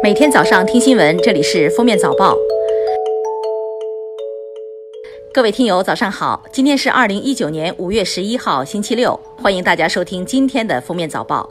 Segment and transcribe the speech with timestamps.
[0.00, 2.36] 每天早上听新闻，这里是封面早报。
[5.34, 6.40] 各位听友，早上好！
[6.52, 11.48] 今天是二零一九年五月十一号，星期六，欢迎大家收听今天的封面早报。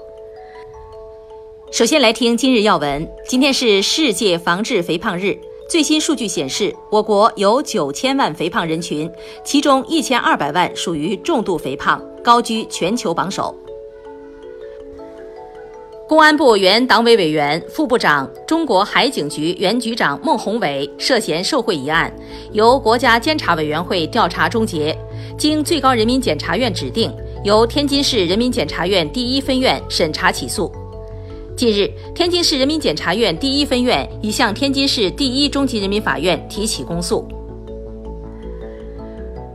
[1.72, 5.38] 首先来听今日要闻，今天是世界防治肥胖日。
[5.70, 9.12] 最新数据显示，我国有九千万肥胖人群，
[9.44, 13.54] 其中一千二百万属于重度肥胖，高居全球榜首。
[16.08, 22.10] 公安部原党委委员、副部长、中国海警局原局长孟宏伟涉嫌受贿一案，
[22.54, 24.98] 由国家监察委员会调查终结，
[25.38, 27.14] 经最高人民检察院指定，
[27.44, 30.72] 由天津市人民检察院第一分院审查起诉。
[31.58, 37.28] 近日，天津市人民检察院第一分院已向天津市第一中级人民法院提起公诉。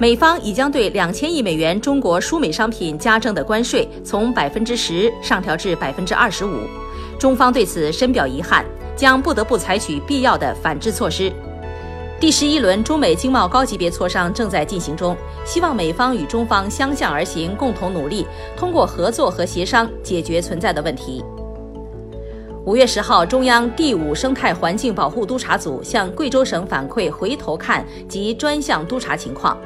[0.03, 6.67] 美方已将对两千亿美元中国输美商品加征的关税从百分之十上调至百分之二十五，
[7.21, 8.65] 中方对此深表遗憾，
[8.97, 11.33] 将不得不采取必要的反制措施。
[12.19, 21.23] 第十一轮中美经贸高级别磋商正在进行中，希望美方与中方相向而行，共同努力，通过合作和协商解决存在的问题。
[22.67, 29.57] 五月十号，中央第五生态环境保护督察组向贵州省反馈回头看及专项督查情况。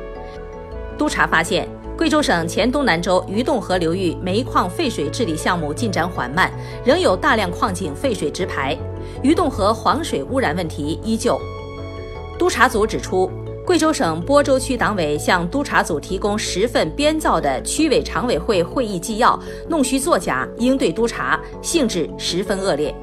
[0.99, 6.51] 督查发现，贵州省黔东南州鱼洞河流域煤矿废水治理项目进展缓慢，
[6.85, 8.77] 仍有大量矿井废水直排，
[9.23, 11.39] 鱼洞河黄水污染问题依旧。
[12.39, 13.31] 督查组指出，
[13.65, 19.39] 贵州省播州区党委向督查组提供十份编造的区委常委会会议纪要，
[19.69, 22.95] 弄虚作假，应对督查，性质十分恶劣。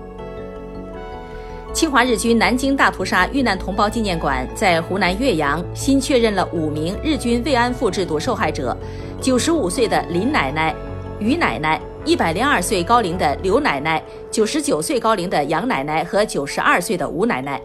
[1.73, 8.77] 侵华日军南京大屠杀遇难同胞纪念馆在湖南岳阳新确认了五名日军慰安妇制度受害者：
[9.19, 10.73] 九十五岁的林奶奶、
[11.19, 17.59] 于奶奶，一百零二岁高龄的刘奶奶，九十九岁高龄的杨奶奶和九十二岁的吴奶奶。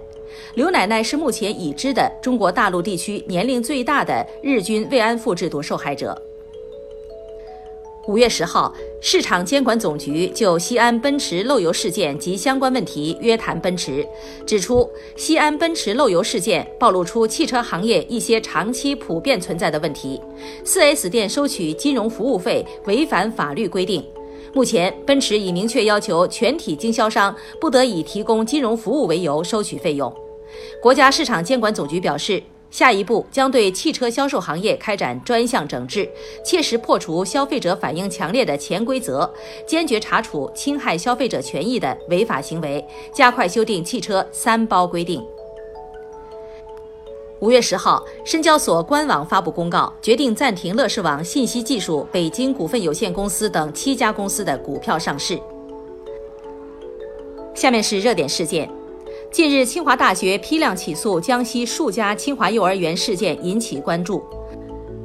[0.55, 6.17] 刘奶奶是目前已知的中国大陆地区年龄最大的日军慰安妇制度受害者。
[8.09, 14.03] 五月十号，市场监管总局就西安奔驰漏油事件及相关问题约谈奔驰，
[14.47, 20.19] 指出西安奔驰漏油事件暴露出汽车行业一些长期普遍存在的问题
[20.65, 24.03] ：4S 店收取金融服务费违反法律规定。
[24.55, 30.11] 目前，奔驰已明确要求全体经销商不得以提供金融服务为由收取费用。
[30.81, 32.43] 国家市场监管总局表示。
[32.71, 36.09] 下一步将对汽车销售行业开展专项整治，
[36.45, 39.29] 切实破除消费者反映强烈的潜规则，
[39.67, 45.25] 坚决查处侵害消费者权益的违法行为，加快修订汽车三包规定。
[47.41, 55.41] 五月十号，深交所官网发布公告，决定暂停乐视网信息技术北京股份有限公司等七家公司的股票上市。
[57.55, 58.69] 下面是热点事件。
[59.31, 64.23] 近日，清华大学批量起诉江西数家清华幼儿园事件引起关注。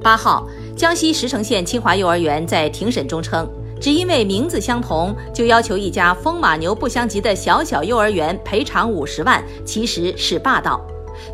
[0.02, 0.48] 八号，
[0.78, 3.48] 江西石城县清华幼儿园在庭审中称，
[3.82, 10.80] 只因为名字相同，就要求一家风马牛不相及的小小幼儿园赔偿五十万，其实是霸道。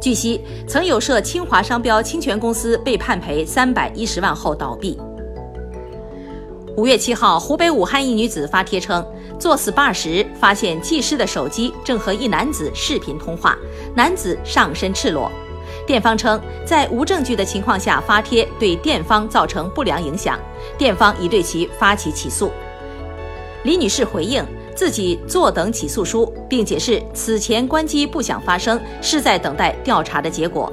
[0.02, 5.00] 据悉，曾有涉清华商标侵权公司被判赔三百一十万后倒闭。
[6.80, 9.06] 五月七号，湖北武汉一女子发帖称，
[9.38, 13.58] 做 SPA 时发现技师的手机正和一男子视频通话，
[13.94, 15.30] 男子上身赤裸。
[15.86, 20.40] 店方称，在无证据的情况下发帖，对店方造成不良影响，
[20.78, 22.50] 店方已对其发起起诉。
[23.64, 24.42] 李女士回应，
[24.74, 30.72] 自己坐等起诉书，并解释此前关机不想发声，是在等待调查的结果。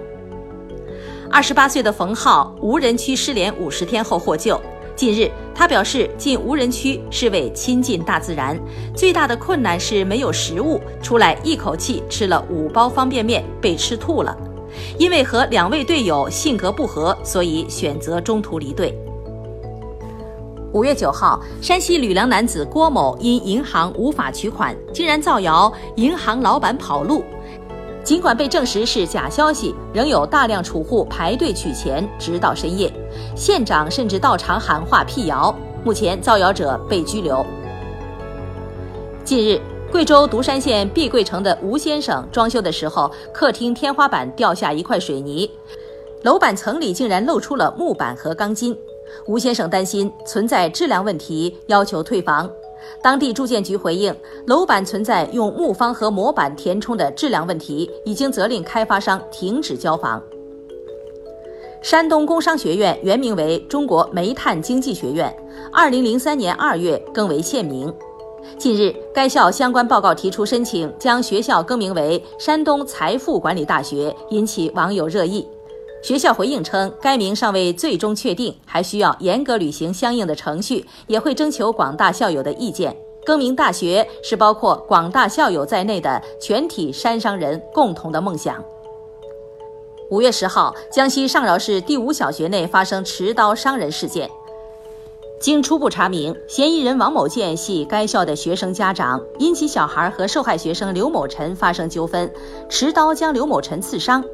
[1.32, 4.60] 二十八岁的冯浩，无人区失联五十天后获救。
[4.96, 8.58] 近日，他表示进无人区是为亲近大自然，
[8.96, 14.34] 最大的困难是没有食物，出来一口气吃了五包方便面，被吃吐了。
[14.98, 18.98] 因为和两位队友性格不合，所以选择中途离队。
[20.72, 27.22] 五月九号，山西吕梁男子郭某因银行无法取款，竟然造谣银行老板跑路。
[28.06, 32.88] 尽管被证实是假消息，仍有大量储户排队取钱，直到深夜。
[33.34, 35.53] 县长甚至到场喊话辟谣。
[35.82, 37.44] 目前造谣者被拘留。
[39.24, 39.60] 近日，
[39.91, 45.50] 贵州独山县碧桂城的吴先生装修的时候，客厅天花板掉下一块水泥，
[46.22, 48.76] 楼板层里竟然露出了木板和钢筋。
[49.26, 52.48] 吴先生担心存在质量问题，要求退房。
[53.02, 54.14] 当地住建局回应，
[54.46, 60.22] 楼板存在用木方和模板填充的质量问题，已经责令开发商停止交房。
[61.82, 65.34] 山东工商学院原名为中国煤炭经济学院，
[65.72, 67.92] 二零零三年二月更为现名。
[68.58, 75.46] 近日，该校相关报告提出申请，将学校更名为山东财富管理大学，引起网友热议。
[76.06, 82.97] 学校回应称，该名尚未最终确定，还需要严格履行相应的程序，也会征求广大校友的意见。
[83.24, 88.62] 更名大学是包括广大校友在内的全体山商人共同的梦想。
[90.08, 94.30] 五月十号，江西上饶市第五小学内发生持刀伤人事件。
[95.41, 102.32] 经初步查明，嫌疑人王某建系该校的学生家长，因其小孩和受害学生刘某晨发生纠纷，
[102.68, 104.24] 持刀将刘某晨刺伤，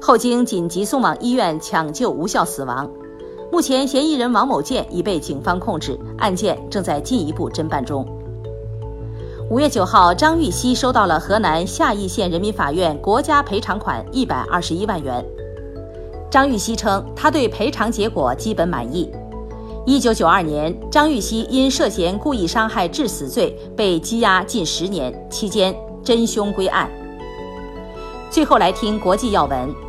[0.00, 2.88] 后经紧急送往医院抢救无效死亡。
[3.50, 8.06] 目前，嫌疑人王某建已被警方控制，案件正在进一步侦办中。
[9.50, 15.24] 五月九号，张玉溪收到了河南夏邑县人民法院国家赔偿款一百二十一万元。
[16.30, 19.10] 张玉溪称，他对赔偿结果基本满意。
[19.86, 25.74] 一九九二年，张玉溪因涉嫌故意伤害致死罪被羁押近十年，期间
[26.04, 26.86] 真凶归案。
[28.30, 29.87] 最后来听国际要闻。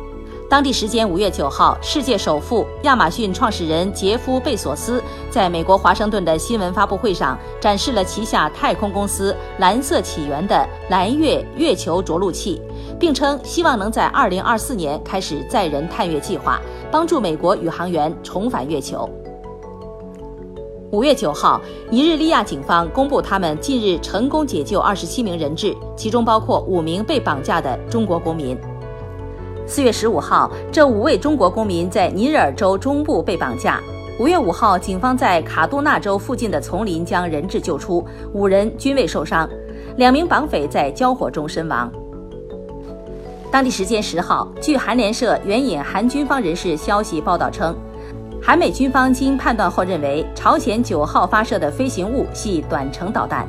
[0.50, 5.00] 当地时间五月九号，世界首富亚马逊创始人杰夫·贝索斯
[5.30, 12.60] 在美国华盛顿的新闻发布会上展示了旗下太空公司蓝色起源的蓝月月球着陆器，
[12.98, 16.60] 并称希望能在二零二四年开始载人探月计划，
[16.90, 19.08] 帮助美国宇航员重返月球。
[20.90, 28.58] 五月九号，尼日利亚警方公布，他们近日成功解救二十七名人质，其中包括五名被绑架的中国公民。
[29.70, 33.80] 四月十五号，这五位中国公民在尼日尔州中部被绑架。
[34.18, 39.48] 五月五号，警方在卡杜纳州附近的丛林将人质救出，五人均未受伤，
[39.96, 41.88] 两名绑匪在交火中身亡。
[43.48, 47.72] 当地时间十号，据韩联社援引韩军方人士消息报道称。
[48.42, 53.46] 韩美军方经判断后认为，朝鲜九号发射的飞行物系短程导弹。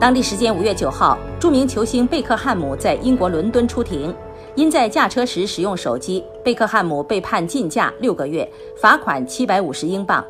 [0.00, 4.12] 当地时间五月九号，著名球星贝克汉姆在英国伦敦出庭，
[4.58, 10.26] 因在驾车时使用手机，贝克汉姆被判禁驾六个月，罚款七百五十英镑。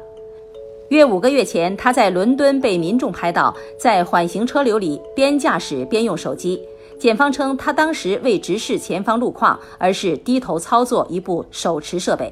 [0.90, 6.62] 约五个月前，他在伦敦被民众拍到在缓行车流里边驾驶边用手机，
[7.00, 12.30] 检方称他当时未直视前方路况，而是低头操作一部手持设备。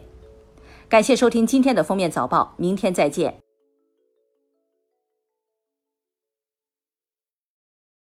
[0.91, 3.46] 感谢收听今天的封面早报，明天再见。